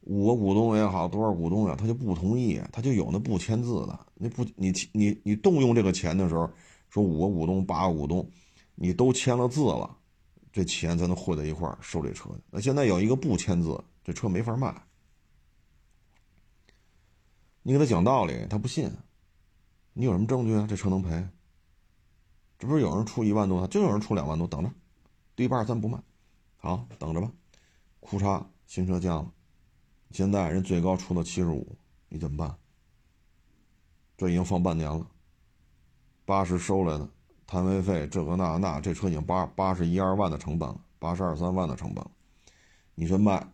[0.00, 3.98] 五个股东也好，多少股东呀，他就不同意，他就有那不签字的。
[4.14, 6.50] 你不，你你你动用这个钱的时候，
[6.90, 8.28] 说五个股东、八个股东，
[8.74, 9.96] 你都签了字了，
[10.52, 14.74] 这钱才能汇在一块儿收这车那现在有一个不签字，这车没法卖。
[17.62, 18.90] 你给他讲道理，他不信。
[19.94, 20.66] 你有什么证据啊？
[20.68, 21.26] 这车能赔？
[22.58, 24.70] 这不是有人出一万多，就有人出两万多，等着，
[25.34, 25.98] 低八咱不卖，
[26.56, 27.30] 好等着吧。
[28.00, 29.32] 库嚓，新车降了，
[30.10, 31.76] 现在人最高出到七十五，
[32.08, 32.56] 你怎么办？
[34.16, 35.06] 这已经放半年了，
[36.24, 37.08] 八十收来的，
[37.46, 42.10] 摊位费这个那那，这车已经八八十一二万的成本了，八十二三万的成本了，
[42.94, 43.46] 你说卖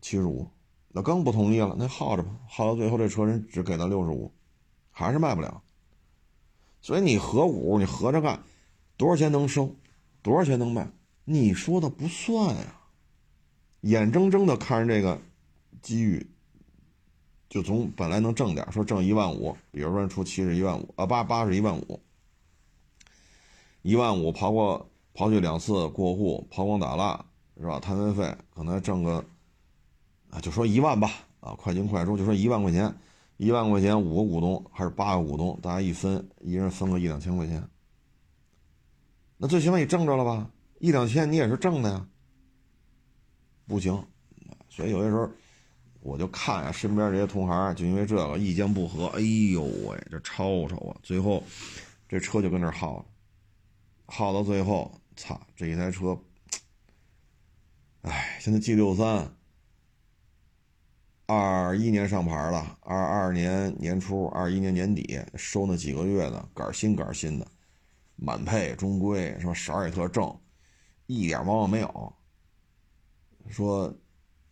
[0.00, 0.48] 七十五，
[0.88, 4.32] 那更不同意了，那耗着吧，耗到最后这车人只给他六十五，
[4.90, 5.62] 还是卖不了。
[6.80, 8.42] 所以你合股，你合着干，
[8.96, 9.76] 多少钱能收，
[10.22, 10.90] 多少钱能卖，
[11.24, 12.77] 你说的不算呀。
[13.82, 15.20] 眼睁睁的看着这个
[15.80, 16.26] 机遇，
[17.48, 22.00] 就从本来能挣点，说挣一万五，比如说出七十一万五啊，八八十一万五，
[23.82, 27.24] 一万五跑过跑去两次过户，抛光打蜡
[27.58, 27.80] 是吧？
[27.80, 29.24] 摊位费可能挣个
[30.30, 31.10] 啊，就说一万吧
[31.40, 32.94] 啊，快进快出，就说一万块钱。
[33.40, 37.62] 一万块钱，五个股东还是八个股东，大家一分，一人分个一两千块钱，
[39.36, 40.50] 那最起码你挣着了吧？
[40.80, 42.04] 一两千你也是挣的呀。
[43.68, 43.92] 不行，
[44.68, 45.30] 所以有些时候
[46.00, 51.44] 我就看啊，身边这些同行就因为这个意见不合，哎呦喂，这吵吵啊，最后
[52.08, 53.04] 这车就跟那耗了，
[54.06, 56.18] 耗到最后，操，这一台车，
[58.02, 59.30] 哎，现在 G 六三。
[61.30, 67.46] 二一年上牌了，二二年年初，二一年年底收那几个月的杆新杆新的，
[68.16, 70.34] 满配中规，什么色也特正，
[71.04, 72.14] 一点毛病没有。
[73.48, 73.92] 说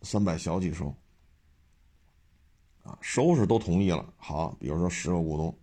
[0.01, 0.93] 三百小几收，
[2.83, 4.13] 啊，收拾都同意了。
[4.17, 5.57] 好，比如说十个股东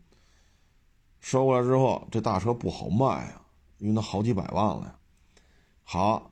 [1.20, 3.46] 收过来之后，这大车不好卖啊，
[3.78, 4.98] 因为它好几百万了呀。
[5.82, 6.30] 好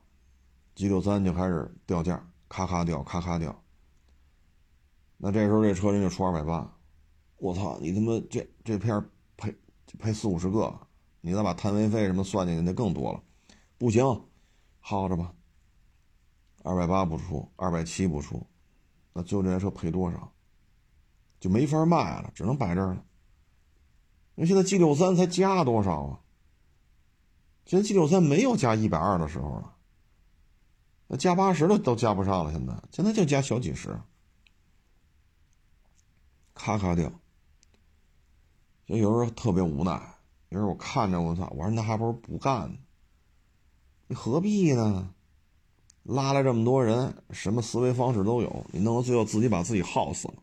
[0.75, 3.59] ，G 六三就开始掉价，咔咔掉，咔咔掉。
[5.17, 6.75] 那这时候这车人就出二百八，
[7.37, 7.77] 我操！
[7.79, 9.03] 你他妈这这片
[9.37, 9.55] 赔
[9.97, 10.73] 赔四五十个，
[11.21, 13.23] 你再把摊位费什么算进去，那更多了。
[13.77, 14.03] 不行，
[14.79, 15.33] 耗着吧。
[16.63, 18.47] 二百八不出，二百七不出，
[19.13, 20.31] 那最后这台车赔多少？
[21.39, 23.05] 就没法卖了，只能摆这儿了。
[24.35, 26.19] 那现在 G 六三才加多少啊？
[27.65, 29.75] 现在 G 六三没有加一百二的时候了，
[31.07, 32.51] 那加八十的都加不上了。
[32.51, 33.99] 现在现在就加小几十。
[36.55, 37.11] 咔咔掉，
[38.87, 40.15] 所以有时候特别无奈。
[40.49, 42.77] 有时候我看着我操，我说那还不如不干呢。
[44.07, 45.13] 你何必呢？
[46.03, 50.35] 拉来这么多人，什么思维方式都有，你弄到最后自己把自己耗死了。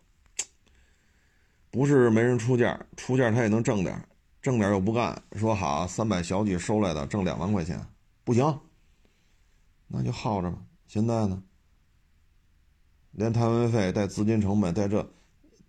[1.70, 4.02] 不是没人出价，出价他也能挣点，
[4.42, 7.80] 挣点又不干，说好三百小几收来的挣两万块钱，
[8.24, 8.60] 不行，
[9.86, 10.58] 那就耗着吧。
[10.86, 11.42] 现在呢，
[13.12, 15.08] 连摊位费带资金成本带这。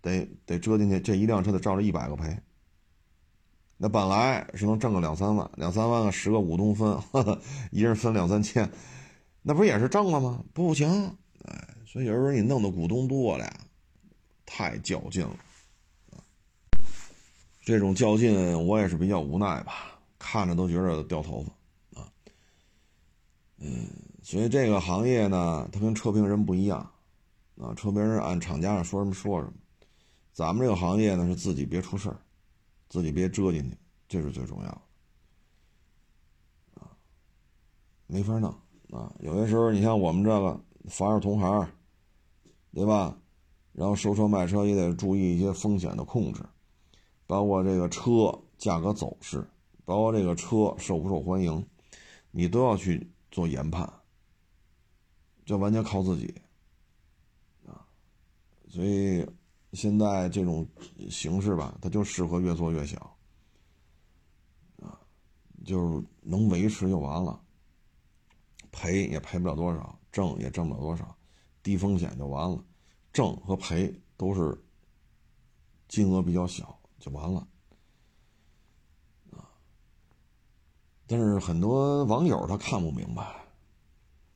[0.04, 2.36] 得得折进去，这一辆车得照着一百个赔。
[3.76, 6.98] 那本来是能挣个两三万，两三万个十个股东分，
[7.70, 8.68] 一人分两三千，
[9.42, 10.44] 那不也是挣了吗？
[10.54, 10.88] 不行，
[11.44, 13.52] 哎，所以有时候你弄的股东多了，
[14.46, 15.36] 太较劲了。
[17.64, 22.12] 这种较劲我也是比较无奈吧，看着都觉得掉头发啊。
[23.58, 23.88] 嗯，
[24.22, 26.78] 所以这个行业呢，它跟车评人不一样
[27.56, 29.52] 啊，车评人按厂家说什么说什么。
[30.32, 32.16] 咱们这个行业呢，是自己别出事儿，
[32.88, 33.76] 自己别折进去，
[34.08, 34.80] 这是最重要的
[36.80, 36.90] 啊。
[38.06, 38.52] 没法弄
[38.92, 41.68] 啊，有些时候你像我们这个凡是同行，
[42.72, 43.18] 对吧？
[43.72, 46.42] 然后收车卖车也得注意一些风险的控制，
[47.26, 49.42] 包括这个车价格走势，
[49.84, 51.66] 包括这个车受不受欢迎，
[52.30, 53.90] 你都要去做研判，
[55.44, 56.34] 这完全靠自己
[57.66, 57.84] 啊，
[58.68, 59.26] 所以。
[59.74, 60.68] 现在这种
[61.08, 63.16] 形式吧，它就适合越做越小，
[64.82, 65.00] 啊，
[65.64, 67.40] 就是能维持就完了，
[68.72, 71.16] 赔也赔不了多少，挣也挣不了多少，
[71.62, 72.64] 低风险就完了，
[73.12, 74.64] 挣和赔都是
[75.86, 77.46] 金额比较小就完了，
[79.30, 79.46] 啊，
[81.06, 83.22] 但是很多网友他看不明白，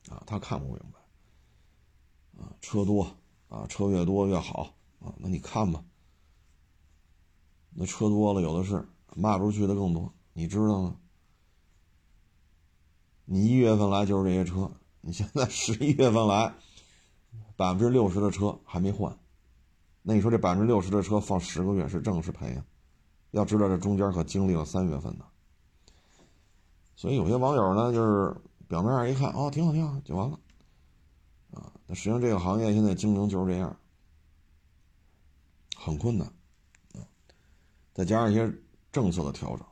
[0.09, 3.03] 啊，他看不明白，啊，车多
[3.49, 5.83] 啊，车越多越好啊，那你看吧，
[7.71, 10.95] 那车多了有的是，卖不出去的更多，你知道吗？
[13.29, 16.55] 你一月份来就是这些车，你现在 十一月份来，
[17.57, 19.19] 百分之六十的车还没换，
[20.01, 22.65] 那你说这百分之六十的车放十个月是挣是赔呀？
[23.31, 25.25] 要知道这中间可经历了三月份呢。
[26.95, 28.33] 所以有些网友呢，就是
[28.65, 30.39] 表面上一看，哦，挺好挺好，就完了，
[31.51, 33.77] 啊，那实际上这个行业现在经营就是这样，
[35.75, 36.25] 很困难，
[36.93, 37.03] 啊，
[37.93, 38.49] 再加上一些
[38.89, 39.67] 政策的调整，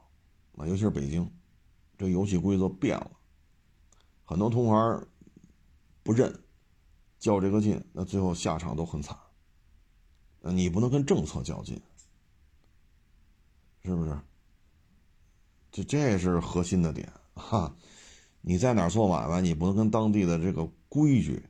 [0.58, 1.32] 啊，尤其是北京，
[1.98, 3.12] 这游戏规则变了。
[4.26, 5.08] 很多同行
[6.04, 6.38] 不认，
[7.20, 9.16] 较这个劲，那最后下场都很惨。
[10.42, 11.82] 你不能跟政策较劲，
[13.84, 14.20] 是不是？
[15.72, 17.76] 这这是核心的点哈。
[18.42, 21.44] 你在哪做买卖，你不能跟当地的这个规矩、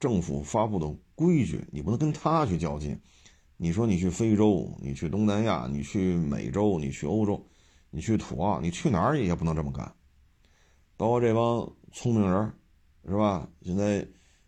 [0.00, 2.98] 政府发布的规矩，你不能跟他去较劲。
[3.56, 7.46] 你说你去非洲，你去东南亚，你去美洲，你去欧洲，
[7.90, 9.94] 你去土澳，你去哪儿也不能这么干。
[10.98, 11.72] 包括这帮。
[11.90, 12.52] 聪明人，
[13.06, 13.48] 是吧？
[13.62, 14.06] 现在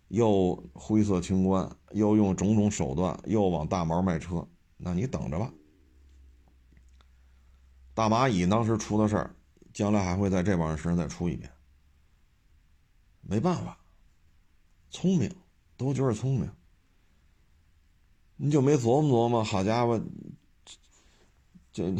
[0.08, 4.46] 又灰色清关，又用种种手段，又往大毛卖车。
[4.76, 5.50] 那你等着吧。
[7.94, 9.34] 大蚂蚁当时出的事儿，
[9.72, 11.50] 将来还会在这帮人身上再出一遍。
[13.22, 13.78] 没办法，
[14.90, 15.34] 聪明，
[15.78, 16.48] 都觉得聪明。
[18.36, 19.42] 你就没琢磨琢磨？
[19.42, 19.98] 好家伙，
[21.72, 21.90] 这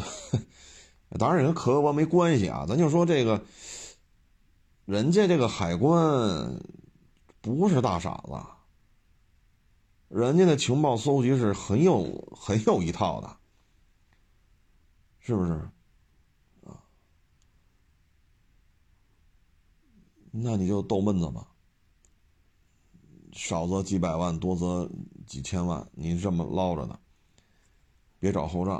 [1.17, 2.63] 当然跟科博没关系啊。
[2.67, 3.43] 咱就说这个。
[4.91, 6.61] 人家这个海关
[7.39, 8.33] 不是大傻子，
[10.09, 13.37] 人家的情报搜集是很有很有一套的，
[15.21, 15.53] 是不是？
[16.65, 16.83] 啊，
[20.29, 21.47] 那你就逗闷子吧，
[23.31, 24.91] 少则几百万，多则
[25.25, 26.99] 几千万，你这么捞着的，
[28.19, 28.75] 别找后账，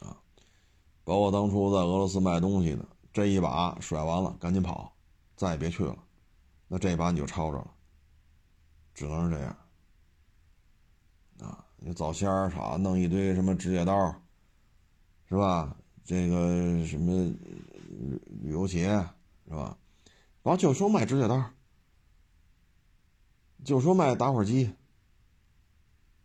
[0.00, 0.20] 啊，
[1.02, 2.86] 包括当初在俄罗斯卖东西的。
[3.12, 4.96] 这一把甩完了，赶紧跑，
[5.36, 5.96] 再也别去了。
[6.68, 7.70] 那这一把你就抄着了，
[8.94, 9.56] 只能是这样。
[11.40, 14.14] 啊，你早先儿啥弄一堆什么指甲刀，
[15.28, 15.76] 是吧？
[16.04, 17.12] 这个什么
[18.42, 18.88] 旅游鞋，
[19.46, 19.76] 是吧？
[20.42, 21.50] 然后就说卖指甲刀，
[23.64, 24.72] 就说卖打火机。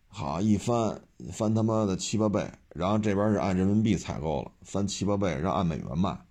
[0.08, 6.27] 好，一翻翻他妈的七八倍，然后这边是按人民币采购了，翻七八倍，然后按美元卖。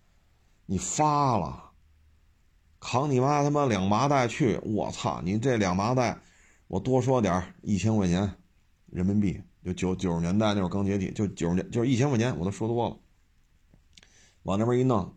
[0.67, 1.71] 你发了，
[2.81, 4.61] 扛你妈他妈两麻袋去！
[4.65, 6.19] 我操，你这两麻袋，
[6.67, 8.37] 我多说点一千块钱
[8.87, 12.99] 人民币，就九九十年代那会儿刚解体，就九十年就是一千块钱，我都说多了。
[14.43, 15.17] 往那边一弄，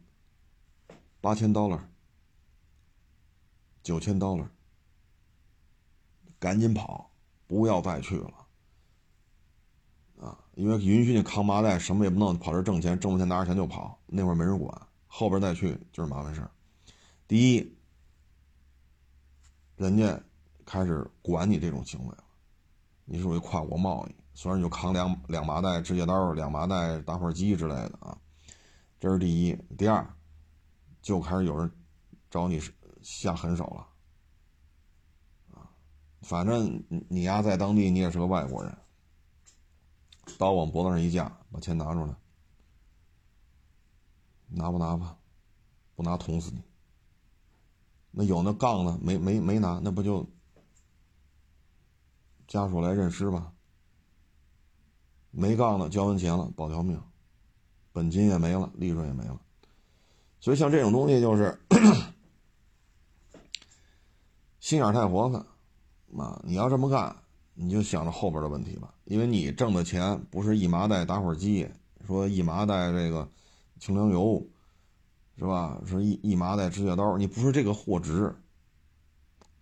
[1.20, 1.80] 八千 dollar，
[3.82, 4.48] 九千 dollar，
[6.40, 7.12] 赶紧跑，
[7.48, 8.34] 不要再去了
[10.22, 10.38] 啊！
[10.54, 14.89] 因为允许你扛麻袋，什么也不弄，跑这挣钱，挣完钱拿着钱就跑，那会儿没人管。
[15.12, 16.50] 后边再去就是麻烦事儿。
[17.28, 17.78] 第一，
[19.76, 20.18] 人家
[20.66, 22.24] 开始管你这种行为了，
[23.06, 28.18] 你属于跨国贸易，虽然你就扛两两麻袋指甲刀、两麻袋打火机之类的啊，
[29.00, 29.58] 这是第一。
[29.78, 30.08] 第二，
[31.02, 31.70] 就开始有人
[32.30, 32.62] 找你
[33.02, 33.88] 下狠手了
[35.60, 35.70] 啊！
[36.22, 38.78] 反正你丫在当地，你也是个外国人，
[40.38, 42.16] 刀往脖子上一架，把钱拿出来。
[44.50, 45.18] 拿不拿吧，
[45.96, 46.62] 不拿捅死你。
[48.12, 48.98] 那有那杠呢？
[49.02, 50.26] 没没没拿，那不就
[52.48, 53.54] 家属来认尸吧？
[55.32, 57.00] 没杠的交完钱了，保条命，
[57.92, 59.40] 本金也没了，利润也没了。
[60.40, 61.60] 所以像这种东西就是
[64.60, 65.46] 心眼太活泛
[66.18, 66.42] 啊！
[66.44, 67.16] 你要这么干，
[67.54, 71.70] 你就想着后边的问题吧，因为你挣的钱不是一麻袋打火机，
[72.08, 73.30] 说一麻袋这个。
[73.80, 74.46] 清凉油，
[75.38, 75.82] 是吧？
[75.86, 78.36] 说一一麻袋指甲刀，你不是这个货值，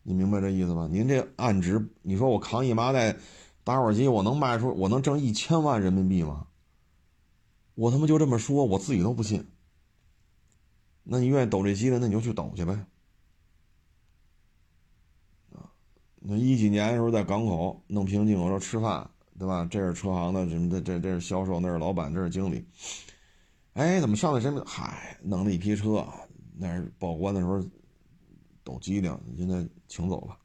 [0.04, 0.88] 你明白这意思吧？
[0.92, 3.16] 您这按值，你说我扛一麻袋
[3.64, 6.48] 打火机，我能卖出，我能挣一千万人民币吗？
[7.76, 9.46] 我他妈就这么说，我自己都不信。
[11.04, 12.74] 那你愿意抖这机的，那你就去抖去呗。
[15.54, 15.70] 啊，
[16.20, 19.08] 那一几年的时候在港口弄瓶进口车吃饭，
[19.38, 19.68] 对吧？
[19.70, 22.66] 这是车行的什么的，这这是销售，那是老板，这是经理。
[23.78, 24.52] 哎，怎么上来谁？
[24.66, 26.04] 嗨，弄了一批车，
[26.58, 27.64] 那是报关的时候
[28.64, 30.36] 抖机灵，现在请走了。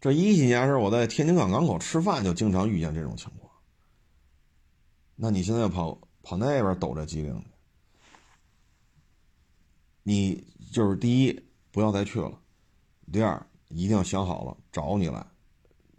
[0.00, 3.50] 这一几年时，我在天津港港口吃饭，就经常遇见这种情况。
[5.16, 7.44] 那你现在跑跑那边抖这机灵？
[10.04, 12.30] 你就是第一，不要再去了；
[13.12, 15.26] 第二，一定要想好了，找你来，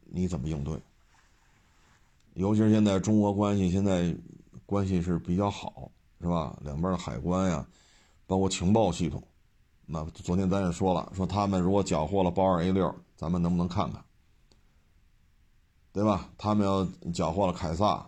[0.06, 0.82] 你怎么应对？
[2.36, 4.16] 尤其是现在中俄关系现在
[4.68, 5.90] 关系是比较好，
[6.22, 6.56] 是吧？
[6.62, 7.68] 两边的海关呀，
[8.28, 9.24] 包括情报系统，
[9.86, 14.04] 那昨天咱也说了，说他们如果缴获了豹二 A 六，咱们能不能看看？
[15.94, 16.30] 对吧？
[16.38, 18.08] 他们要缴获了凯撒，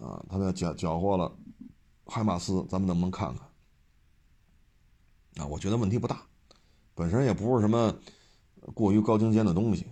[0.00, 1.34] 啊，他们要缴缴获了
[2.06, 3.48] 海马斯，咱们能不能看看？
[5.42, 6.22] 啊，我觉得问题不大，
[6.94, 7.92] 本身也不是什么
[8.74, 9.86] 过于高精尖的东西，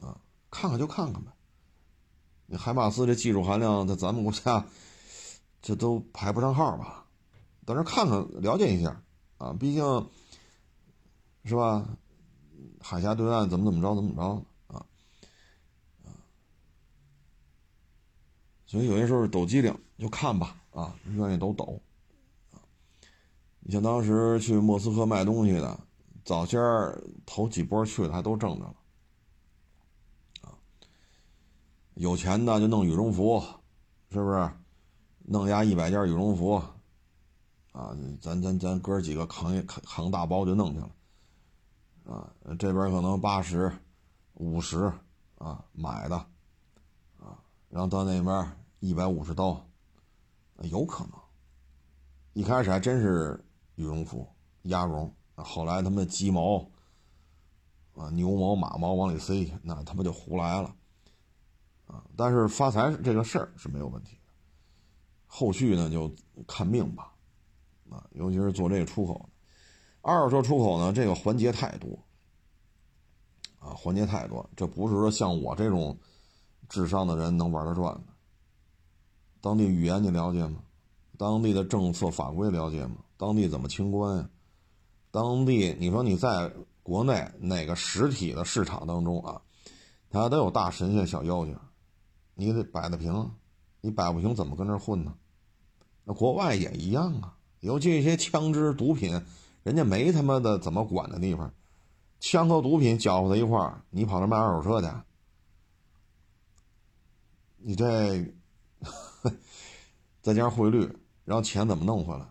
[0.00, 0.20] 啊，
[0.50, 1.30] 看看就看看呗。
[2.50, 4.66] 你海马斯这技术含量在咱们国家，
[5.60, 7.06] 这都排不上号吧？
[7.66, 9.02] 到这看看了解一下，
[9.36, 9.84] 啊，毕竟，
[11.44, 11.86] 是吧？
[12.80, 14.22] 海峡对岸怎么怎么着怎么着
[14.74, 14.86] 啊？
[16.04, 16.08] 啊，
[18.64, 21.78] 所以有些时候抖机灵就看吧，啊，愿意抖抖。
[23.60, 25.78] 你像当时去莫斯科卖东西的，
[26.24, 26.58] 早先
[27.26, 28.74] 头几波去的还都挣着了，
[30.40, 30.56] 啊，
[31.94, 33.42] 有钱的就弄羽绒服，
[34.10, 34.50] 是不是？
[35.30, 36.54] 弄压一百件羽绒服，
[37.72, 40.90] 啊，咱咱咱哥几个扛一扛扛大包就弄去了，
[42.06, 43.70] 啊，这边可能八十、
[44.34, 44.90] 五十
[45.36, 46.16] 啊买的，
[47.18, 49.62] 啊，然后到那边一百五十刀，
[50.62, 51.12] 有可能，
[52.32, 53.44] 一开始还真是。
[53.78, 54.26] 羽绒服、
[54.62, 56.68] 鸭绒，后来他们鸡毛、
[57.94, 60.74] 啊牛毛、马毛往里塞，那他妈就胡来了，
[61.86, 62.02] 啊！
[62.16, 64.17] 但是发财这个事儿是没有问题，
[65.28, 66.10] 后续呢就
[66.46, 67.12] 看命吧，
[67.88, 69.28] 啊，尤其是做这个出口，
[70.00, 71.96] 二手车出口呢，这个环节太多，
[73.60, 75.96] 啊，环节太多，这不是说像我这种
[76.68, 78.02] 智商的人能玩得转的。
[79.40, 80.60] 当地语言你了解吗？
[81.16, 82.96] 当地的政策法规了解吗？
[83.16, 84.30] 当地怎么清关呀？
[85.10, 86.52] 当地你说你在
[86.82, 89.40] 国内哪个实体的市场当中啊，
[90.10, 91.54] 它都有大神仙小妖精，
[92.34, 93.30] 你得摆得平，
[93.80, 95.14] 你摆不平怎么跟这混呢？
[96.04, 99.20] 那国外也一样啊，尤其一些枪支毒品，
[99.62, 101.52] 人家没他妈的怎么管的地方，
[102.18, 104.88] 枪和毒品搅和在一块儿，你跑那卖二手车去，
[107.58, 108.24] 你这
[110.22, 110.90] 再加上汇率，
[111.24, 112.26] 然后钱怎么弄回来？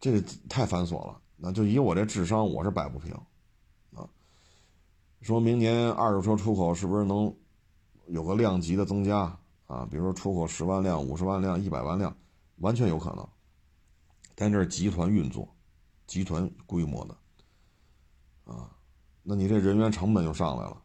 [0.00, 3.12] 这个太繁琐了，那就以我这智商，我是摆不平，
[3.94, 4.08] 啊，
[5.20, 7.34] 说明年二手车出口是不是能
[8.06, 9.36] 有个量级的增加
[9.74, 9.88] 啊？
[9.90, 12.16] 比如说出口十万辆、五十万辆、一百万辆，
[12.58, 13.28] 完全有可能。
[14.36, 15.48] 但这是集团运作，
[16.06, 18.70] 集团规模的，啊，
[19.22, 20.82] 那你这人员成本就上来了，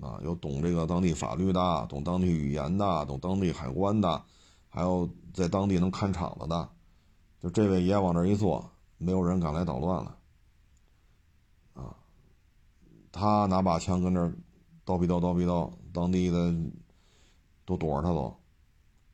[0.00, 4.22] 啊，有懂这个当地法律的，懂当地语言的，懂当地海关的，
[4.68, 6.68] 还有在当地能看场子的。
[7.40, 10.18] 就这位爷往这一坐，没有人敢来捣乱了，
[11.74, 11.96] 啊，
[13.12, 14.20] 他拿把枪跟这
[14.86, 16.54] 叨逼叨叨逼叨，当地的
[17.66, 18.34] 都躲着他走，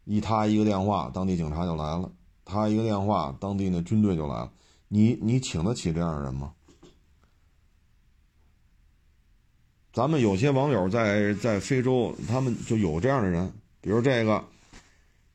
[0.05, 2.09] 一他一个电话，当地警察就来了；
[2.45, 4.53] 他一个电话，当地那军队就来了。
[4.87, 6.53] 你你请得起这样的人吗？
[9.93, 14.45] 咱们有些网友在在非洲，他们就有这样的人，比如这个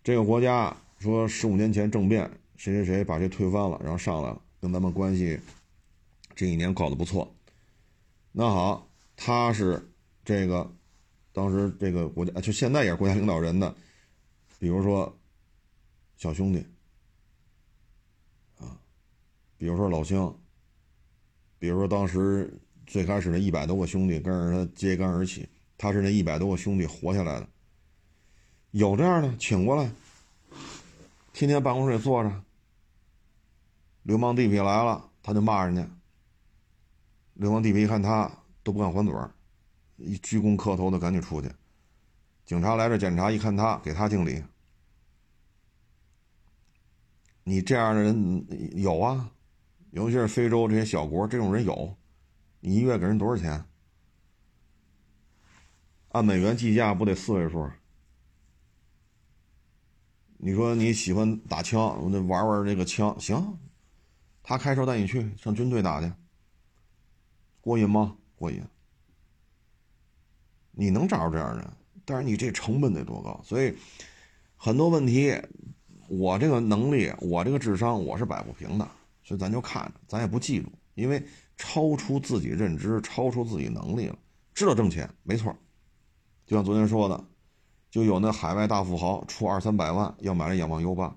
[0.04, 2.32] 这个国家说十五年前政变。
[2.56, 5.40] 谁谁谁把这推翻了，然后上来了，跟咱们关系
[6.36, 7.32] 这一年搞得不错。
[8.32, 9.92] 那好，他是
[10.26, 10.74] 这个
[11.38, 13.76] 当时这个国家，就现在也是国家领导人的，
[14.58, 15.16] 比如说
[16.16, 16.66] 小兄弟
[18.58, 18.74] 啊，
[19.56, 20.36] 比如说老乡，
[21.60, 22.52] 比如说当时
[22.88, 27.48] 最开始的一百多个兄弟跟着他揭竿而起，他是那一百多个兄弟活下来的，
[28.72, 29.92] 有这样的，请过来，
[31.34, 32.32] 天天办公室里坐着。
[34.02, 35.88] 流氓地痞来了，他就骂人家。
[37.36, 38.28] 流氓地痞一看他
[38.64, 39.14] 都不敢还嘴，
[39.98, 41.52] 一鞠躬磕头的赶紧出去。
[42.46, 44.44] 警察来这检查，一看他给他敬礼。
[47.44, 48.48] 你这样的人
[48.82, 49.32] 有啊，
[49.92, 51.96] 尤其是非洲这些小国，这种人有。
[52.60, 53.66] 你一月给人多少钱？
[56.10, 57.70] 按美元计价不得四位数？
[60.38, 63.58] 你说你喜欢打枪，我得玩玩这个枪，行。
[64.44, 66.12] 他开车带你去上军队打去，
[67.60, 68.16] 过瘾吗？
[68.36, 68.64] 过瘾。
[70.80, 71.68] 你能找着这样人，
[72.06, 73.42] 但是你这成本得多高？
[73.44, 73.76] 所以
[74.56, 75.36] 很多问题
[76.08, 78.88] 我这个能力，我这个智商，我是摆不平的，
[79.24, 81.26] 所以咱就看着，咱也不记住，因为
[81.58, 84.16] 超出自己认知，超出自己能力了。
[84.54, 85.56] 知道挣钱没错，
[86.46, 87.26] 就像昨天说的，
[87.90, 91.16] 就有那海外大富豪出二三百万要买这仰望 U 八，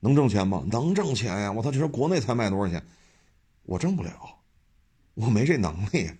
[0.00, 0.64] 能挣钱吗？
[0.70, 1.52] 能挣钱呀！
[1.52, 2.82] 我操，这是国内才卖多少钱？
[3.62, 4.12] 我挣不了，
[5.14, 6.10] 我没这能力，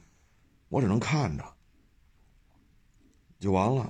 [0.68, 1.44] 我只能看着，
[3.40, 3.82] 就完了。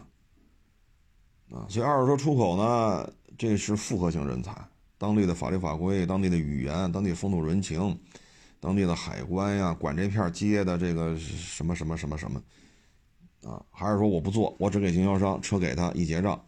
[1.51, 4.57] 啊，所以二手车出口呢，这是复合型人才，
[4.97, 7.99] 当地的法律法规、当地的语言、当地风土人情。
[8.63, 12.43] 当地的海关呀，管这片街的这个什么什么什么什么，
[13.51, 16.39] 啊，还是说我不做，我只给经销商车给他一结账，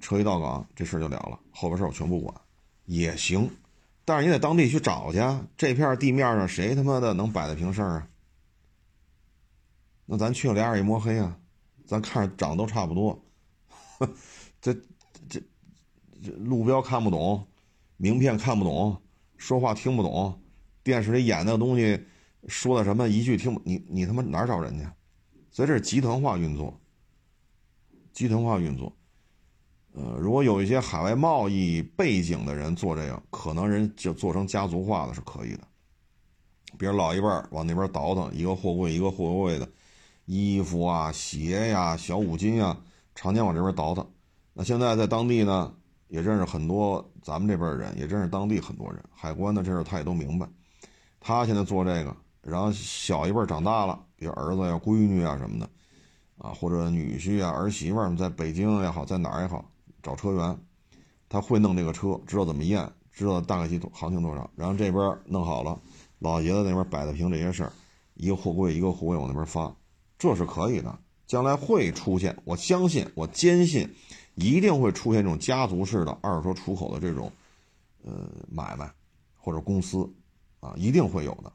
[0.00, 2.32] 车一到岗这事儿就了了，后边事儿我全不管，
[2.84, 3.50] 也行，
[4.04, 5.18] 但是你得当地去找去，
[5.56, 8.08] 这片地面上谁他妈的能摆得平事儿啊？
[10.06, 11.36] 那咱去了俩眼一摸黑啊，
[11.90, 13.20] 咱看着长得都差不多，
[14.60, 14.72] 这
[15.28, 15.42] 这
[16.22, 17.44] 这路标看不懂，
[17.96, 18.96] 名片看不懂，
[19.36, 20.40] 说话听不懂。
[20.84, 22.00] 电视里演那东西，
[22.46, 24.86] 说的什么一句听不你你他妈哪儿找人去？
[25.50, 26.80] 所以这是集团化运作，
[28.12, 28.96] 集团化运作。
[29.94, 35.66] 呃，如果有一些海外贸易背景的人做这个，可能人就做成家族化的是可以的。
[36.78, 39.68] 比如老一辈往那边倒腾，一个货柜一个货柜的，
[40.32, 42.76] 衣服啊、鞋呀、小五金呀，
[43.16, 44.06] 常年往这边倒腾。
[44.52, 45.74] 那现在在当地呢，
[46.06, 50.48] 也认识很多咱们这边的人，也认识当地很多人，海关的这事他也都明白。
[51.18, 55.68] 他现在做这个，然后小一辈长大了，比如儿子呀、闺女啊什么的，
[56.38, 59.68] 啊，或者女婿啊、儿媳妇儿，在北京也好，在哪儿也好，
[60.00, 60.56] 找车源，
[61.28, 65.76] 他会弄这个车，知道怎么验，知道大概其行情多少，然后这边弄好了，
[66.20, 67.72] 老爷子那边摆的平这些事儿，
[68.14, 69.74] 一个货柜一个货柜往那边发，
[70.20, 70.96] 这是可以的，
[71.26, 73.92] 将来会出现，我相信，我坚信，
[74.36, 77.32] 一定会出现这种家族式的二手车出口的这种，
[78.04, 78.88] 呃，买卖
[79.36, 80.08] 或者公司。
[80.62, 81.50] 啊，一定会有的，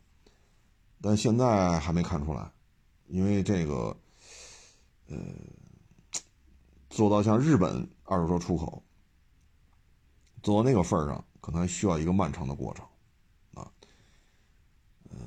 [0.99, 2.49] 但现在还没看出来，
[3.05, 3.95] 因为这个，
[5.09, 5.15] 呃，
[6.89, 8.81] 做到像日本二手车出口，
[10.41, 12.83] 做到那个份儿上，可能还需要一个漫长的过程，
[13.53, 13.71] 啊，
[15.11, 15.17] 嗯，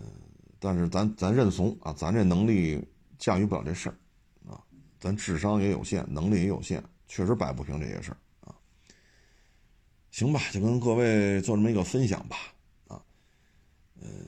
[0.59, 2.85] 但是咱咱认怂啊，咱这能力
[3.19, 3.97] 驾驭不了这事儿，
[4.51, 4.63] 啊，
[4.99, 8.55] 咱智商也有限，能力也有限，确实摆不平这些事儿啊。
[10.11, 12.37] 行吧，就跟各位做这么一个分享吧。
[12.87, 13.03] 啊
[14.01, 14.25] 嗯，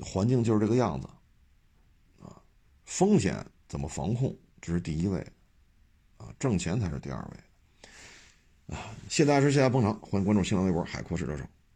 [0.00, 1.06] 环境就是这个样子，
[2.20, 2.42] 啊，
[2.84, 5.20] 风险怎么防控，这是第一位，
[6.16, 11.44] 啊，挣钱才是第二位，啊，谢谢大家支持，谢谢捧场，欢迎关注新浪微博海阔试车手。